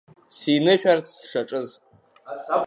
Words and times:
Синышәарц 0.35 1.07
сшаҿыз… 1.29 1.69